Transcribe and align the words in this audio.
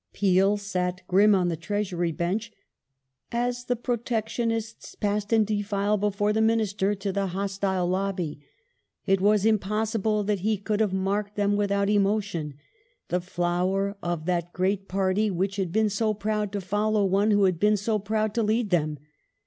Peel 0.13 0.57
sat 0.57 1.03
grim 1.07 1.35
on 1.35 1.47
the 1.47 1.55
Treasury 1.55 2.11
bench 2.11 2.51
*' 2.95 3.31
as 3.45 3.65
the 3.65 3.75
Protectionists 3.75 4.95
passed 4.95 5.31
in 5.31 5.43
defile 5.45 5.95
before 5.95 6.33
the 6.33 6.41
Minister 6.41 6.95
to 6.95 7.11
the 7.11 7.27
hostile 7.27 7.87
lobby. 7.87 8.39
It 9.05 9.21
was 9.21 9.45
impossible 9.45 10.23
that 10.23 10.39
he 10.39 10.57
could 10.57 10.79
have 10.79 10.91
marked 10.91 11.35
them 11.35 11.55
without 11.55 11.87
emotion: 11.87 12.55
the 13.09 13.21
flower 13.21 13.95
of 14.01 14.25
that 14.25 14.53
great 14.53 14.87
party 14.87 15.29
which 15.29 15.57
had 15.57 15.71
been 15.71 15.91
so 15.91 16.15
proud 16.15 16.51
to 16.53 16.61
follow 16.61 17.05
one 17.05 17.29
who 17.29 17.43
had 17.43 17.59
been 17.59 17.77
so 17.77 17.99
proud 17.99 18.33
to 18.33 18.41
lead 18.41 18.71
them. 18.71 18.97